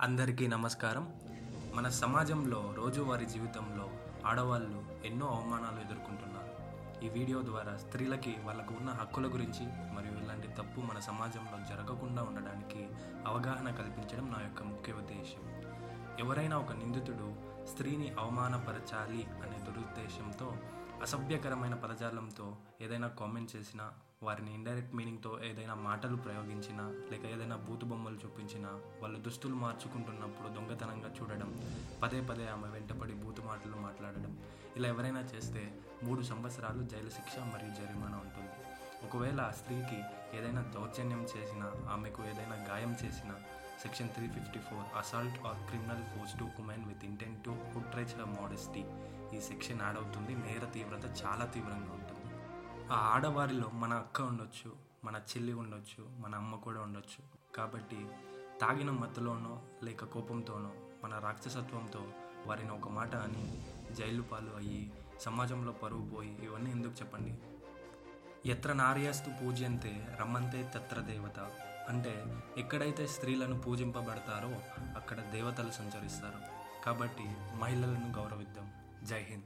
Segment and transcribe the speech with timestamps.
[0.00, 1.04] అందరికీ నమస్కారం.
[1.74, 3.90] మన సమాజంలో రోజువారీ జీవితంలో
[4.24, 6.52] ఆడవాళ్ళు ఎన్నో అవమానాలు ఎదుర్కొంటున్నారు.
[7.04, 12.88] ఈ వీడియో ద్వారా స్త్రీలకి వాళ్ళకు ఉన్న హక్కుల గురించి మరియు ఇలాంటి తప్పు మన సమాజంలో జరగకుండా ఉండడానికి
[13.26, 15.42] అవగాహన కల్పించడం నా యొక్క ముఖ్య ఉద్దేశం.
[16.20, 17.28] ఎవరైనా ఒక నిందితుడు
[17.66, 20.56] స్త్రీని అవమానపరచాలి అనే దురుద్దేశంతో
[21.02, 23.92] అసభ్యకరమైన పదజాలంతో ఏదైనా కామెంట్ చేసినా
[24.22, 27.24] వారిని ఇండైరెక్ట్ మీనింగ్తో ఏదైనా మాటలు ప్రయోగించినా లేక
[27.56, 28.68] భూతు బూతు బొమ్మలు చూపించినా
[29.02, 34.38] వాళ్ళు దుస్తులు మార్చుకుంటున్నప్పుడు దొంగతనంగా చూడడం పదే పదే ఆమె వెంటపడి బూతు మాటలు మాట్లాడడం.
[34.76, 38.50] ఇలా ఎవరైనా చేస్తే మూడు సంవత్సరాలు జైలు శిక్ష మరియు జరిమానా ఉంటుంది.
[39.06, 40.02] ఒకవేళ ఆ స్త్రీకి
[40.38, 43.34] ఏదైనా దౌర్జన్యం చేసినా ఆమెకు ఏదైనా గాయం చేసినా
[43.82, 48.20] section three fifty four assault or criminal force to women with intent to outrage the
[48.20, 48.84] modesty.
[49.36, 50.34] ఈ సెక్షన్ యాడ్ అవుతుంది.
[50.34, 52.34] నేర తీవ్రత చాలా తీవ్రంగా ఉంటుంది.
[52.92, 57.54] ఆ ఆడవారిలో మన అక్క ఉండొచ్చు మన చెల్లి ఉండొచ్చు మన అమ్మ కూడా ఉండొచ్చు.
[57.56, 58.08] కాబట్టి
[58.60, 60.72] తాగిన మత్తులోనో లేక కోపంతోనో
[61.04, 62.06] మన రాక్షసత్వంతో
[62.46, 67.38] వారిని ఒక మాట అని జైలు పాలు అయ్యి సమాజంలో పరువు పోయి ఇవన్నీ ఎందుకు చెప్పండి?
[68.50, 71.50] ఎత్ర నార్యాస్తు పూజ్యంతే రమ్మంతే తత్ర దేవత.
[71.88, 76.38] అంటే ఎక్కడైతే స్త్రీలను పూజింపబడతారో అక్కడ దేవతలు సంచరిస్తారు.
[76.84, 77.24] కాబట్టి
[77.60, 78.72] మహిళలను గౌరవిద్దాం.
[79.04, 79.34] జై హింద్.